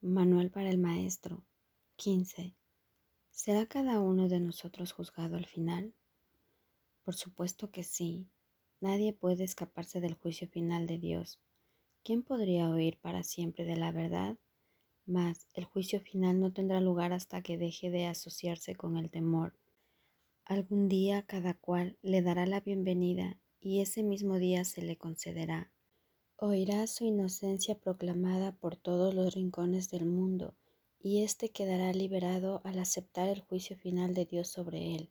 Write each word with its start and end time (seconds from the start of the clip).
Manual 0.00 0.52
para 0.52 0.70
el 0.70 0.78
Maestro 0.78 1.44
15. 1.96 2.54
¿Será 3.32 3.66
cada 3.66 4.00
uno 4.00 4.28
de 4.28 4.38
nosotros 4.38 4.92
juzgado 4.92 5.36
al 5.36 5.46
final? 5.46 5.92
Por 7.02 7.16
supuesto 7.16 7.72
que 7.72 7.82
sí. 7.82 8.28
Nadie 8.80 9.12
puede 9.12 9.42
escaparse 9.42 10.00
del 10.00 10.14
juicio 10.14 10.46
final 10.46 10.86
de 10.86 10.98
Dios. 10.98 11.40
¿Quién 12.04 12.22
podría 12.22 12.70
oír 12.70 13.00
para 13.00 13.24
siempre 13.24 13.64
de 13.64 13.74
la 13.74 13.90
verdad? 13.90 14.38
Mas 15.04 15.48
el 15.54 15.64
juicio 15.64 16.00
final 16.00 16.38
no 16.38 16.52
tendrá 16.52 16.80
lugar 16.80 17.12
hasta 17.12 17.42
que 17.42 17.58
deje 17.58 17.90
de 17.90 18.06
asociarse 18.06 18.76
con 18.76 18.98
el 18.98 19.10
temor. 19.10 19.58
Algún 20.44 20.88
día 20.88 21.22
cada 21.22 21.54
cual 21.54 21.98
le 22.02 22.22
dará 22.22 22.46
la 22.46 22.60
bienvenida 22.60 23.36
y 23.58 23.80
ese 23.80 24.04
mismo 24.04 24.38
día 24.38 24.62
se 24.64 24.80
le 24.80 24.96
concederá. 24.96 25.72
Oirá 26.40 26.86
su 26.86 27.04
inocencia 27.04 27.74
proclamada 27.74 28.52
por 28.52 28.76
todos 28.76 29.12
los 29.12 29.34
rincones 29.34 29.90
del 29.90 30.06
mundo, 30.06 30.54
y 31.00 31.24
éste 31.24 31.48
quedará 31.48 31.92
liberado 31.92 32.60
al 32.62 32.78
aceptar 32.78 33.28
el 33.28 33.40
juicio 33.40 33.76
final 33.76 34.14
de 34.14 34.24
Dios 34.24 34.46
sobre 34.46 34.94
él. 34.94 35.10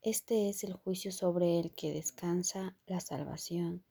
Este 0.00 0.48
es 0.48 0.64
el 0.64 0.72
juicio 0.72 1.12
sobre 1.12 1.60
el 1.60 1.74
que 1.74 1.92
descansa 1.92 2.74
la 2.86 3.00
salvación. 3.00 3.84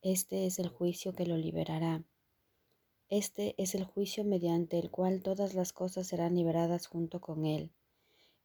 Este 0.00 0.46
es 0.46 0.58
el 0.58 0.68
juicio 0.68 1.12
que 1.12 1.26
lo 1.26 1.36
liberará. 1.36 2.02
Este 3.10 3.54
es 3.58 3.74
el 3.74 3.84
juicio 3.84 4.24
mediante 4.24 4.78
el 4.78 4.90
cual 4.90 5.22
todas 5.22 5.52
las 5.52 5.74
cosas 5.74 6.06
serán 6.06 6.34
liberadas 6.34 6.86
junto 6.86 7.20
con 7.20 7.44
él. 7.44 7.72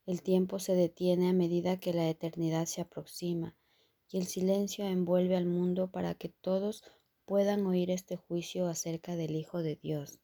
El 0.06 0.22
tiempo 0.24 0.60
se 0.60 0.76
detiene 0.76 1.30
a 1.30 1.34
medida 1.34 1.80
que 1.80 1.94
la 1.94 2.10
eternidad 2.10 2.66
se 2.66 2.82
aproxima, 2.82 3.56
y 4.10 4.18
el 4.18 4.28
silencio 4.28 4.84
envuelve 4.84 5.38
al 5.38 5.46
mundo 5.46 5.90
para 5.90 6.16
que 6.16 6.28
todos 6.28 6.84
puedan 7.32 7.66
oír 7.66 7.92
este 7.92 8.18
juicio 8.18 8.68
acerca 8.68 9.16
del 9.16 9.38
Hijo 9.38 9.64
de 9.64 9.78
Dios. 9.78 10.20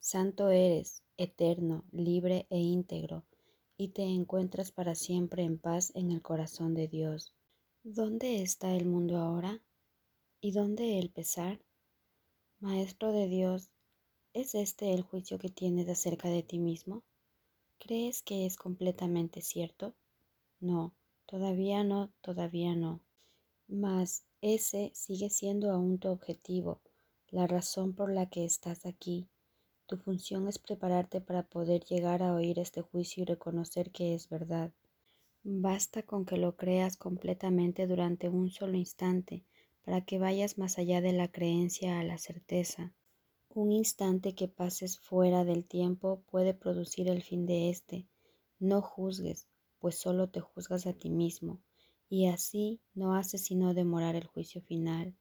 Santo 0.00 0.50
eres, 0.50 1.04
eterno, 1.16 1.84
libre 1.92 2.48
e 2.50 2.58
íntegro, 2.58 3.24
y 3.76 3.90
te 3.90 4.02
encuentras 4.02 4.72
para 4.72 4.96
siempre 4.96 5.44
en 5.44 5.56
paz 5.56 5.92
en 5.94 6.10
el 6.10 6.22
corazón 6.22 6.74
de 6.74 6.88
Dios. 6.88 7.32
¿Dónde 7.84 8.42
está 8.42 8.74
el 8.74 8.86
mundo 8.86 9.18
ahora? 9.18 9.62
¿Y 10.40 10.50
dónde 10.50 10.98
el 10.98 11.10
pesar? 11.10 11.60
Maestro 12.58 13.12
de 13.12 13.28
Dios, 13.28 13.70
¿es 14.32 14.56
este 14.56 14.94
el 14.94 15.02
juicio 15.02 15.38
que 15.38 15.48
tienes 15.48 15.88
acerca 15.88 16.28
de 16.28 16.42
ti 16.42 16.58
mismo? 16.58 17.04
¿Crees 17.78 18.24
que 18.24 18.46
es 18.46 18.56
completamente 18.56 19.42
cierto? 19.42 19.94
No, 20.58 20.92
todavía 21.24 21.84
no, 21.84 22.12
todavía 22.20 22.74
no. 22.74 23.00
Mas 23.68 24.24
ese 24.54 24.92
sigue 24.94 25.28
siendo 25.28 25.72
aún 25.72 25.98
tu 25.98 26.08
objetivo, 26.08 26.80
la 27.30 27.46
razón 27.46 27.94
por 27.94 28.12
la 28.12 28.26
que 28.26 28.44
estás 28.44 28.86
aquí. 28.86 29.28
Tu 29.86 29.96
función 29.96 30.46
es 30.46 30.58
prepararte 30.58 31.20
para 31.20 31.42
poder 31.42 31.84
llegar 31.84 32.22
a 32.22 32.32
oír 32.32 32.58
este 32.58 32.80
juicio 32.80 33.22
y 33.22 33.26
reconocer 33.26 33.90
que 33.90 34.14
es 34.14 34.28
verdad. 34.28 34.72
Basta 35.42 36.02
con 36.02 36.24
que 36.24 36.36
lo 36.36 36.56
creas 36.56 36.96
completamente 36.96 37.86
durante 37.86 38.28
un 38.28 38.50
solo 38.50 38.76
instante 38.76 39.44
para 39.84 40.04
que 40.04 40.18
vayas 40.18 40.58
más 40.58 40.78
allá 40.78 41.00
de 41.00 41.12
la 41.12 41.30
creencia 41.30 41.98
a 41.98 42.04
la 42.04 42.18
certeza. 42.18 42.94
Un 43.48 43.72
instante 43.72 44.34
que 44.34 44.48
pases 44.48 44.98
fuera 44.98 45.44
del 45.44 45.64
tiempo 45.64 46.22
puede 46.30 46.54
producir 46.54 47.08
el 47.08 47.22
fin 47.22 47.46
de 47.46 47.70
éste. 47.70 48.06
No 48.58 48.80
juzgues, 48.82 49.48
pues 49.78 49.98
solo 49.98 50.28
te 50.28 50.40
juzgas 50.40 50.86
a 50.86 50.92
ti 50.92 51.10
mismo 51.10 51.60
y 52.08 52.26
así 52.26 52.80
no 52.94 53.14
hace 53.14 53.38
sino 53.38 53.74
demorar 53.74 54.14
el 54.14 54.26
juicio 54.26 54.62
final. 54.62 55.14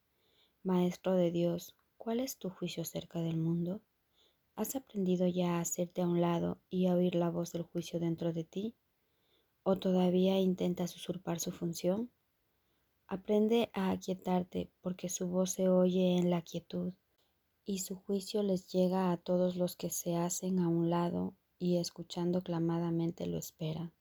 Maestro 0.63 1.15
de 1.15 1.31
Dios, 1.31 1.75
¿cuál 1.97 2.19
es 2.19 2.37
tu 2.37 2.49
juicio 2.49 2.83
acerca 2.83 3.19
del 3.21 3.37
mundo? 3.37 3.81
¿Has 4.55 4.75
aprendido 4.75 5.27
ya 5.27 5.57
a 5.57 5.61
hacerte 5.61 6.01
a 6.01 6.07
un 6.07 6.21
lado 6.21 6.61
y 6.69 6.87
a 6.87 6.95
oír 6.95 7.15
la 7.15 7.29
voz 7.29 7.51
del 7.51 7.63
juicio 7.63 7.99
dentro 7.99 8.33
de 8.33 8.43
ti? 8.43 8.75
¿O 9.63 9.77
todavía 9.77 10.39
intentas 10.39 10.95
usurpar 10.95 11.39
su 11.39 11.51
función? 11.51 12.11
Aprende 13.07 13.69
a 13.73 13.91
aquietarte 13.91 14.71
porque 14.81 15.09
su 15.09 15.27
voz 15.27 15.51
se 15.51 15.69
oye 15.69 16.17
en 16.17 16.29
la 16.29 16.41
quietud 16.41 16.93
y 17.65 17.79
su 17.79 17.95
juicio 17.95 18.43
les 18.43 18.67
llega 18.67 19.11
a 19.11 19.17
todos 19.17 19.55
los 19.55 19.75
que 19.75 19.89
se 19.89 20.15
hacen 20.15 20.59
a 20.59 20.67
un 20.67 20.89
lado 20.89 21.35
y 21.59 21.77
escuchando 21.77 22.41
clamadamente 22.41 23.25
lo 23.25 23.37
esperan. 23.37 23.93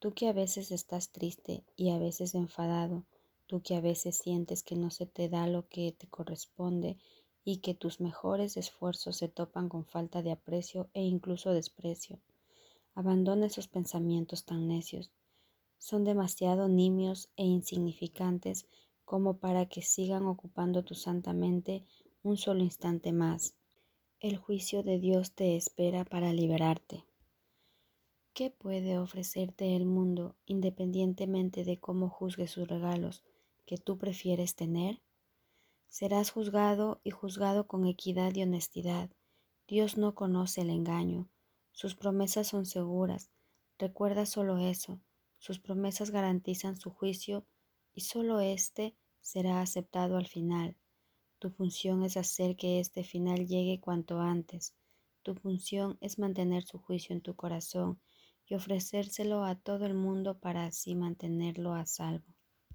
Tú 0.00 0.14
que 0.14 0.28
a 0.28 0.32
veces 0.32 0.72
estás 0.72 1.10
triste 1.10 1.62
y 1.76 1.90
a 1.90 1.98
veces 1.98 2.34
enfadado, 2.34 3.04
tú 3.46 3.60
que 3.60 3.74
a 3.74 3.82
veces 3.82 4.16
sientes 4.16 4.62
que 4.62 4.74
no 4.74 4.90
se 4.90 5.04
te 5.04 5.28
da 5.28 5.46
lo 5.46 5.68
que 5.68 5.92
te 5.92 6.06
corresponde 6.06 6.96
y 7.44 7.58
que 7.58 7.74
tus 7.74 8.00
mejores 8.00 8.56
esfuerzos 8.56 9.18
se 9.18 9.28
topan 9.28 9.68
con 9.68 9.84
falta 9.84 10.22
de 10.22 10.32
aprecio 10.32 10.88
e 10.94 11.02
incluso 11.02 11.52
desprecio. 11.52 12.18
Abandona 12.94 13.44
esos 13.44 13.68
pensamientos 13.68 14.46
tan 14.46 14.68
necios. 14.68 15.10
Son 15.76 16.02
demasiado 16.02 16.66
nimios 16.66 17.28
e 17.36 17.44
insignificantes 17.44 18.64
como 19.04 19.36
para 19.36 19.66
que 19.66 19.82
sigan 19.82 20.24
ocupando 20.24 20.82
tu 20.82 20.94
santa 20.94 21.34
mente 21.34 21.84
un 22.22 22.38
solo 22.38 22.62
instante 22.62 23.12
más. 23.12 23.54
El 24.18 24.38
juicio 24.38 24.82
de 24.82 24.98
Dios 24.98 25.32
te 25.32 25.56
espera 25.56 26.06
para 26.06 26.32
liberarte. 26.32 27.04
¿Qué 28.32 28.50
puede 28.50 28.96
ofrecerte 28.96 29.74
el 29.74 29.86
mundo 29.86 30.36
independientemente 30.46 31.64
de 31.64 31.80
cómo 31.80 32.08
juzgue 32.08 32.46
sus 32.46 32.68
regalos 32.68 33.24
que 33.66 33.76
tú 33.76 33.98
prefieres 33.98 34.54
tener? 34.54 35.02
Serás 35.88 36.30
juzgado 36.30 37.00
y 37.02 37.10
juzgado 37.10 37.66
con 37.66 37.86
equidad 37.86 38.32
y 38.36 38.44
honestidad. 38.44 39.10
Dios 39.66 39.98
no 39.98 40.14
conoce 40.14 40.60
el 40.60 40.70
engaño. 40.70 41.28
Sus 41.72 41.96
promesas 41.96 42.46
son 42.46 42.66
seguras. 42.66 43.30
Recuerda 43.78 44.24
solo 44.26 44.58
eso. 44.58 45.00
Sus 45.38 45.58
promesas 45.58 46.10
garantizan 46.10 46.76
su 46.76 46.90
juicio 46.90 47.44
y 47.92 48.02
solo 48.02 48.38
éste 48.40 48.94
será 49.20 49.60
aceptado 49.60 50.16
al 50.16 50.28
final. 50.28 50.76
Tu 51.40 51.50
función 51.50 52.04
es 52.04 52.16
hacer 52.16 52.56
que 52.56 52.78
este 52.78 53.02
final 53.02 53.48
llegue 53.48 53.80
cuanto 53.80 54.20
antes. 54.20 54.72
Tu 55.22 55.34
función 55.34 55.98
es 56.00 56.18
mantener 56.18 56.62
su 56.62 56.78
juicio 56.78 57.14
en 57.14 57.22
tu 57.22 57.34
corazón 57.34 58.00
y 58.50 58.54
ofrecérselo 58.56 59.44
a 59.44 59.54
todo 59.54 59.86
el 59.86 59.94
mundo 59.94 60.38
para 60.38 60.66
así 60.66 60.94
mantenerlo 60.94 61.72
a 61.72 61.86
salvo. 61.86 62.26